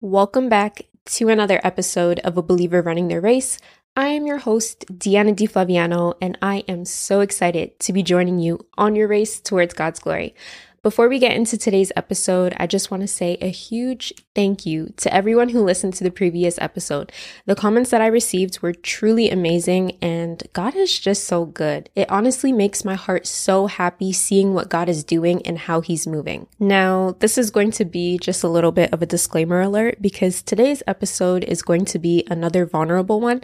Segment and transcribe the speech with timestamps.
[0.00, 3.58] Welcome back to another episode of A Believer Running Their Race.
[3.96, 8.38] I am your host, Deanna Di Flaviano, and I am so excited to be joining
[8.38, 10.36] you on your race towards God's glory.
[10.80, 14.92] Before we get into today's episode, I just want to say a huge thank you
[14.98, 17.10] to everyone who listened to the previous episode.
[17.46, 21.90] The comments that I received were truly amazing, and God is just so good.
[21.96, 26.06] It honestly makes my heart so happy seeing what God is doing and how He's
[26.06, 26.46] moving.
[26.60, 30.42] Now, this is going to be just a little bit of a disclaimer alert because
[30.42, 33.40] today's episode is going to be another vulnerable one.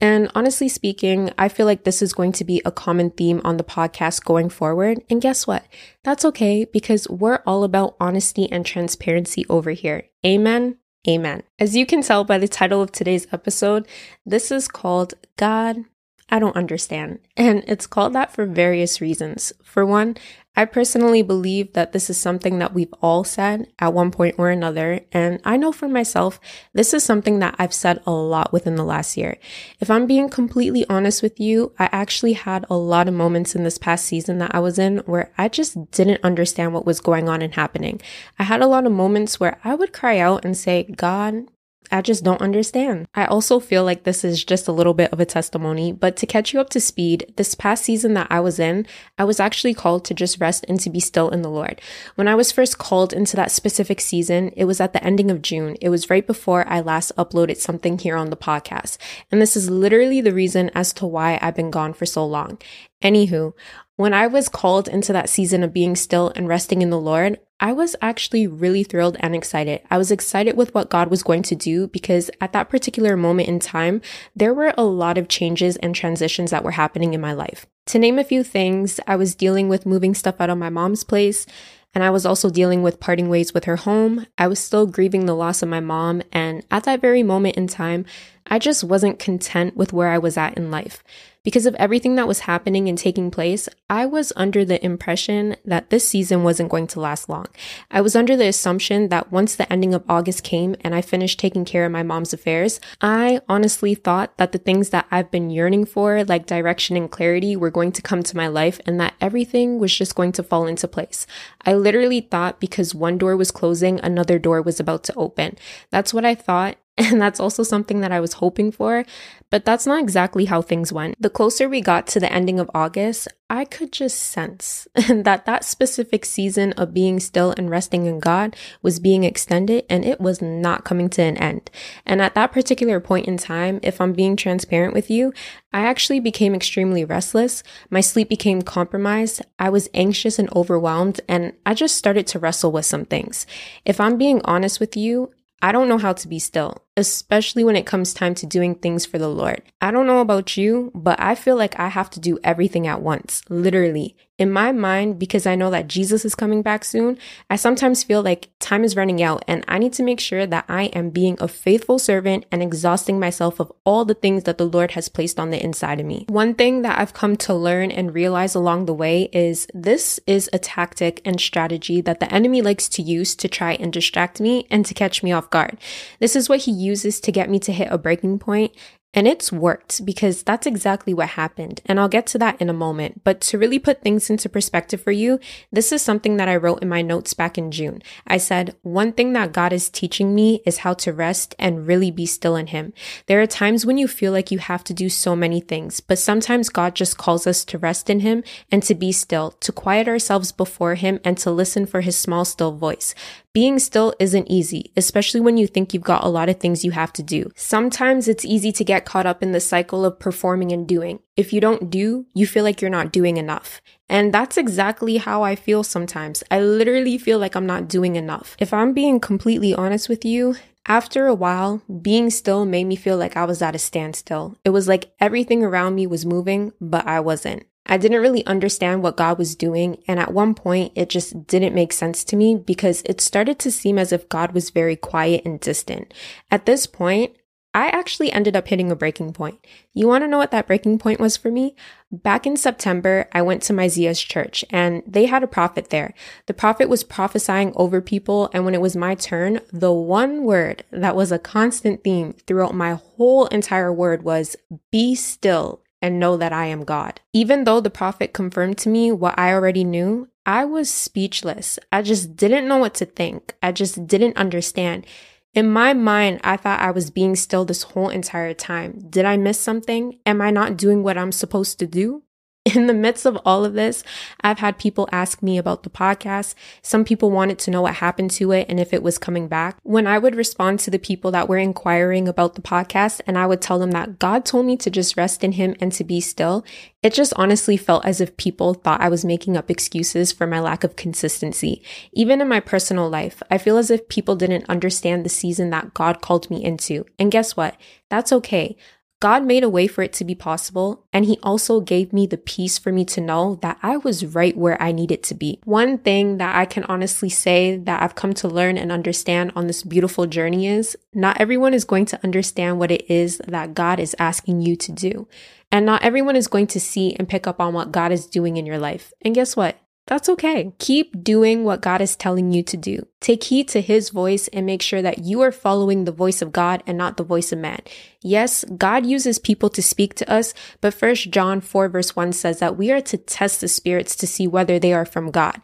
[0.00, 3.58] And honestly speaking, I feel like this is going to be a common theme on
[3.58, 5.02] the podcast going forward.
[5.10, 5.66] And guess what?
[6.04, 10.04] That's okay because we're all about honesty and transparency over here.
[10.24, 10.78] Amen.
[11.08, 11.42] Amen.
[11.58, 13.86] As you can tell by the title of today's episode,
[14.24, 15.84] this is called God,
[16.28, 17.20] I don't understand.
[17.36, 19.52] And it's called that for various reasons.
[19.62, 20.16] For one,
[20.56, 24.50] I personally believe that this is something that we've all said at one point or
[24.50, 25.00] another.
[25.12, 26.40] And I know for myself,
[26.74, 29.38] this is something that I've said a lot within the last year.
[29.78, 33.62] If I'm being completely honest with you, I actually had a lot of moments in
[33.62, 37.28] this past season that I was in where I just didn't understand what was going
[37.28, 38.00] on and happening.
[38.38, 41.44] I had a lot of moments where I would cry out and say, God,
[41.92, 43.08] I just don't understand.
[43.14, 46.26] I also feel like this is just a little bit of a testimony, but to
[46.26, 48.86] catch you up to speed, this past season that I was in,
[49.18, 51.80] I was actually called to just rest and to be still in the Lord.
[52.14, 55.42] When I was first called into that specific season, it was at the ending of
[55.42, 55.76] June.
[55.80, 58.96] It was right before I last uploaded something here on the podcast.
[59.32, 62.58] And this is literally the reason as to why I've been gone for so long.
[63.02, 63.52] Anywho,
[63.96, 67.40] when I was called into that season of being still and resting in the Lord,
[67.60, 69.82] I was actually really thrilled and excited.
[69.90, 73.48] I was excited with what God was going to do because at that particular moment
[73.48, 74.00] in time,
[74.34, 77.66] there were a lot of changes and transitions that were happening in my life.
[77.86, 81.04] To name a few things, I was dealing with moving stuff out of my mom's
[81.04, 81.44] place.
[81.92, 84.26] And I was also dealing with parting ways with her home.
[84.38, 86.22] I was still grieving the loss of my mom.
[86.32, 88.06] And at that very moment in time,
[88.46, 91.02] I just wasn't content with where I was at in life.
[91.42, 95.88] Because of everything that was happening and taking place, I was under the impression that
[95.88, 97.46] this season wasn't going to last long.
[97.90, 101.40] I was under the assumption that once the ending of August came and I finished
[101.40, 105.48] taking care of my mom's affairs, I honestly thought that the things that I've been
[105.48, 109.14] yearning for, like direction and clarity, were going to come to my life and that
[109.18, 111.26] everything was just going to fall into place.
[111.64, 115.56] I literally thought because one door was closing, another door was about to open.
[115.90, 116.76] That's what I thought.
[117.00, 119.06] And that's also something that I was hoping for,
[119.48, 121.20] but that's not exactly how things went.
[121.20, 125.64] The closer we got to the ending of August, I could just sense that that
[125.64, 130.42] specific season of being still and resting in God was being extended and it was
[130.42, 131.70] not coming to an end.
[132.04, 135.32] And at that particular point in time, if I'm being transparent with you,
[135.72, 137.62] I actually became extremely restless.
[137.88, 139.40] My sleep became compromised.
[139.58, 143.46] I was anxious and overwhelmed and I just started to wrestle with some things.
[143.86, 145.30] If I'm being honest with you,
[145.62, 149.06] I don't know how to be still especially when it comes time to doing things
[149.06, 149.62] for the Lord.
[149.80, 153.02] I don't know about you, but I feel like I have to do everything at
[153.02, 154.16] once, literally.
[154.38, 157.18] In my mind, because I know that Jesus is coming back soon,
[157.50, 160.64] I sometimes feel like time is running out and I need to make sure that
[160.66, 164.64] I am being a faithful servant and exhausting myself of all the things that the
[164.64, 166.24] Lord has placed on the inside of me.
[166.30, 170.48] One thing that I've come to learn and realize along the way is this is
[170.54, 174.66] a tactic and strategy that the enemy likes to use to try and distract me
[174.70, 175.76] and to catch me off guard.
[176.18, 178.72] This is what he uses to get me to hit a breaking point
[179.12, 181.80] and it's worked because that's exactly what happened.
[181.86, 183.22] And I'll get to that in a moment.
[183.24, 185.40] But to really put things into perspective for you,
[185.72, 188.02] this is something that I wrote in my notes back in June.
[188.26, 192.10] I said, one thing that God is teaching me is how to rest and really
[192.10, 192.92] be still in Him.
[193.26, 196.18] There are times when you feel like you have to do so many things, but
[196.18, 200.06] sometimes God just calls us to rest in Him and to be still, to quiet
[200.06, 203.14] ourselves before Him and to listen for His small, still voice.
[203.52, 206.92] Being still isn't easy, especially when you think you've got a lot of things you
[206.92, 207.50] have to do.
[207.56, 211.20] Sometimes it's easy to get caught up in the cycle of performing and doing.
[211.36, 213.80] If you don't do, you feel like you're not doing enough.
[214.08, 216.42] And that's exactly how I feel sometimes.
[216.50, 218.56] I literally feel like I'm not doing enough.
[218.58, 220.56] If I'm being completely honest with you,
[220.86, 224.56] after a while, being still made me feel like I was at a standstill.
[224.64, 227.64] It was like everything around me was moving, but I wasn't.
[227.86, 230.02] I didn't really understand what God was doing.
[230.06, 233.70] And at one point, it just didn't make sense to me because it started to
[233.72, 236.14] seem as if God was very quiet and distant.
[236.50, 237.36] At this point,
[237.72, 239.64] I actually ended up hitting a breaking point.
[239.94, 241.76] You want to know what that breaking point was for me?
[242.10, 246.12] Back in September, I went to my Zia's church and they had a prophet there.
[246.46, 248.50] The prophet was prophesying over people.
[248.52, 252.74] And when it was my turn, the one word that was a constant theme throughout
[252.74, 254.56] my whole entire word was
[254.90, 257.20] be still and know that I am God.
[257.32, 261.78] Even though the prophet confirmed to me what I already knew, I was speechless.
[261.92, 263.54] I just didn't know what to think.
[263.62, 265.06] I just didn't understand.
[265.52, 269.06] In my mind, I thought I was being still this whole entire time.
[269.10, 270.18] Did I miss something?
[270.24, 272.22] Am I not doing what I'm supposed to do?
[272.74, 274.04] in the midst of all of this,
[274.42, 276.54] I've had people ask me about the podcast.
[276.82, 279.78] Some people wanted to know what happened to it and if it was coming back.
[279.82, 283.46] When I would respond to the people that were inquiring about the podcast and I
[283.46, 286.20] would tell them that God told me to just rest in Him and to be
[286.20, 286.62] still,
[287.02, 290.60] it just honestly felt as if people thought I was making up excuses for my
[290.60, 291.82] lack of consistency.
[292.12, 295.94] Even in my personal life, I feel as if people didn't understand the season that
[295.94, 297.06] God called me into.
[297.18, 297.76] And guess what?
[298.10, 298.76] That's okay.
[299.20, 302.38] God made a way for it to be possible, and He also gave me the
[302.38, 305.60] peace for me to know that I was right where I needed to be.
[305.64, 309.66] One thing that I can honestly say that I've come to learn and understand on
[309.66, 314.00] this beautiful journey is not everyone is going to understand what it is that God
[314.00, 315.28] is asking you to do.
[315.70, 318.56] And not everyone is going to see and pick up on what God is doing
[318.56, 319.12] in your life.
[319.22, 319.76] And guess what?
[320.10, 320.72] That's okay.
[320.80, 323.06] Keep doing what God is telling you to do.
[323.20, 326.50] Take heed to his voice and make sure that you are following the voice of
[326.50, 327.78] God and not the voice of man.
[328.20, 332.58] Yes, God uses people to speak to us, but first John 4 verse 1 says
[332.58, 335.60] that we are to test the spirits to see whether they are from God.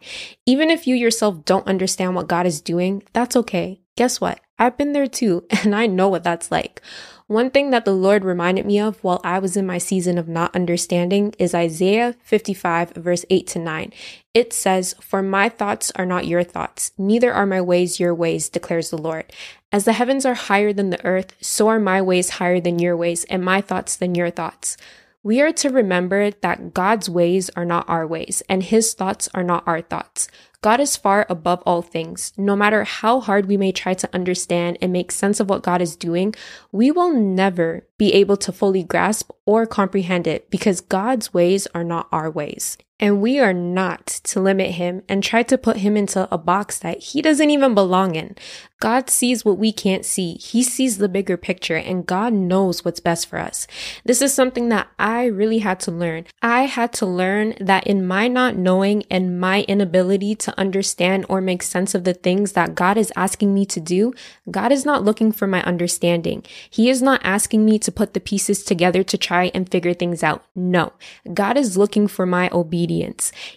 [0.46, 3.80] Even if you yourself don't understand what God is doing, that's okay.
[3.96, 4.38] Guess what?
[4.58, 6.82] I've been there too, and I know what that's like.
[7.28, 10.28] One thing that the Lord reminded me of while I was in my season of
[10.28, 13.92] not understanding is Isaiah 55 verse 8 to 9.
[14.32, 18.48] It says, For my thoughts are not your thoughts, neither are my ways your ways,
[18.48, 19.32] declares the Lord.
[19.72, 22.96] As the heavens are higher than the earth, so are my ways higher than your
[22.96, 24.76] ways, and my thoughts than your thoughts.
[25.26, 29.42] We are to remember that God's ways are not our ways, and his thoughts are
[29.42, 30.28] not our thoughts.
[30.62, 32.32] God is far above all things.
[32.36, 35.82] No matter how hard we may try to understand and make sense of what God
[35.82, 36.36] is doing,
[36.70, 41.82] we will never be able to fully grasp or comprehend it because God's ways are
[41.82, 42.78] not our ways.
[42.98, 46.78] And we are not to limit him and try to put him into a box
[46.78, 48.36] that he doesn't even belong in.
[48.80, 50.34] God sees what we can't see.
[50.34, 53.66] He sees the bigger picture and God knows what's best for us.
[54.04, 56.26] This is something that I really had to learn.
[56.42, 61.40] I had to learn that in my not knowing and my inability to understand or
[61.40, 64.12] make sense of the things that God is asking me to do,
[64.50, 66.44] God is not looking for my understanding.
[66.68, 70.22] He is not asking me to put the pieces together to try and figure things
[70.22, 70.44] out.
[70.54, 70.92] No,
[71.32, 72.85] God is looking for my obedience.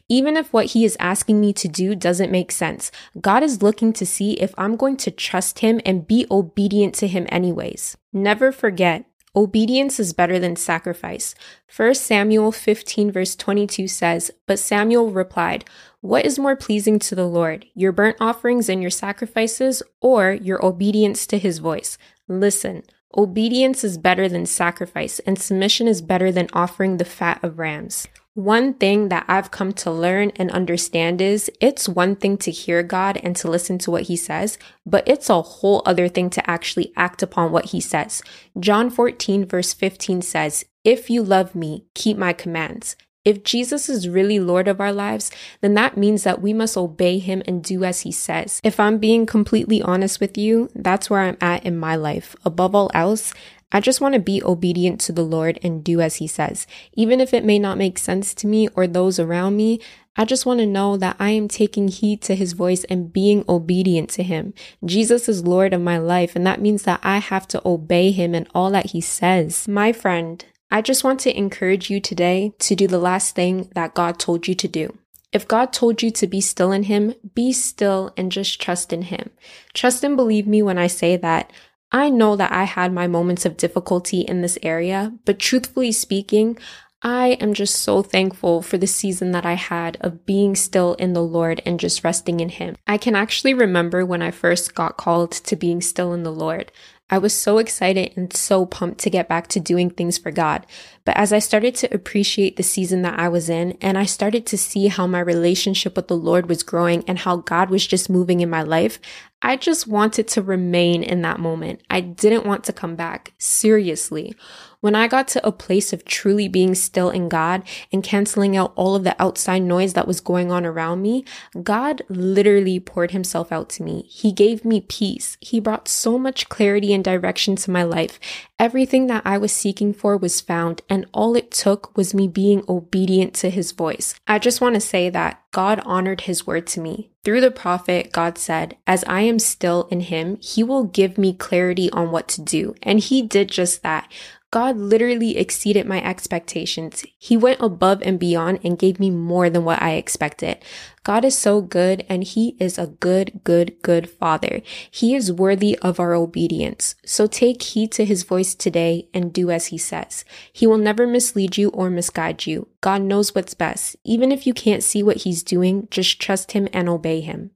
[0.07, 2.91] Even if what he is asking me to do doesn't make sense,
[3.21, 7.07] God is looking to see if I'm going to trust him and be obedient to
[7.07, 7.97] him anyways.
[8.11, 9.05] Never forget
[9.35, 11.35] Obedience is better than sacrifice.
[11.73, 15.65] 1 Samuel 15 verse 22 says, But Samuel replied,
[16.01, 20.65] What is more pleasing to the Lord, your burnt offerings and your sacrifices, or your
[20.65, 21.99] obedience to his voice?
[22.27, 22.81] Listen,
[23.17, 28.07] Obedience is better than sacrifice, and submission is better than offering the fat of rams.
[28.39, 32.81] One thing that I've come to learn and understand is it's one thing to hear
[32.83, 36.49] God and to listen to what he says, but it's a whole other thing to
[36.49, 38.23] actually act upon what he says.
[38.57, 42.95] John 14 verse 15 says, If you love me, keep my commands.
[43.25, 47.19] If Jesus is really Lord of our lives, then that means that we must obey
[47.19, 48.61] him and do as he says.
[48.63, 52.37] If I'm being completely honest with you, that's where I'm at in my life.
[52.45, 53.33] Above all else,
[53.71, 56.65] I just want to be obedient to the Lord and do as he says.
[56.93, 59.79] Even if it may not make sense to me or those around me,
[60.15, 63.45] I just want to know that I am taking heed to his voice and being
[63.47, 64.53] obedient to him.
[64.83, 68.35] Jesus is Lord of my life, and that means that I have to obey him
[68.35, 69.67] in all that he says.
[69.67, 73.93] My friend, I just want to encourage you today to do the last thing that
[73.93, 74.97] God told you to do.
[75.31, 79.03] If God told you to be still in Him, be still and just trust in
[79.03, 79.29] Him.
[79.73, 81.51] Trust and believe me when I say that
[81.91, 86.57] I know that I had my moments of difficulty in this area, but truthfully speaking,
[87.01, 91.13] I am just so thankful for the season that I had of being still in
[91.13, 92.75] the Lord and just resting in Him.
[92.85, 96.71] I can actually remember when I first got called to being still in the Lord.
[97.09, 100.67] I was so excited and so pumped to get back to doing things for God.
[101.05, 104.45] But as I started to appreciate the season that I was in and I started
[104.47, 108.11] to see how my relationship with the Lord was growing and how God was just
[108.11, 108.99] moving in my life,
[109.41, 111.81] I just wanted to remain in that moment.
[111.89, 113.33] I didn't want to come back.
[113.37, 114.35] Seriously.
[114.81, 118.71] When I got to a place of truly being still in God and canceling out
[118.77, 121.25] all of the outside noise that was going on around me,
[121.61, 124.03] God literally poured himself out to me.
[124.03, 125.37] He gave me peace.
[125.41, 128.21] He brought so much clarity and direction to my life.
[128.57, 132.63] Everything that I was seeking for was found, and all it took was me being
[132.69, 134.15] obedient to his voice.
[134.27, 137.09] I just want to say that God honored his word to me.
[137.23, 141.33] Through the prophet, God said, As I am still in him, he will give me
[141.33, 142.75] clarity on what to do.
[142.81, 144.09] And he did just that.
[144.51, 147.05] God literally exceeded my expectations.
[147.17, 150.57] He went above and beyond and gave me more than what I expected.
[151.03, 154.61] God is so good and he is a good, good, good father.
[154.89, 156.95] He is worthy of our obedience.
[157.05, 160.25] So take heed to his voice today and do as he says.
[160.51, 162.67] He will never mislead you or misguide you.
[162.81, 163.97] God knows what's best.
[164.03, 167.51] Even if you can't see what he's doing, just trust him and obey him.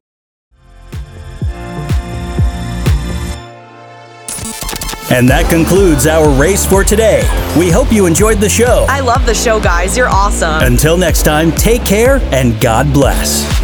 [5.13, 7.21] And that concludes our race for today.
[7.55, 8.87] We hope you enjoyed the show.
[8.89, 9.95] I love the show, guys.
[9.95, 10.63] You're awesome.
[10.63, 13.62] Until next time, take care and God bless.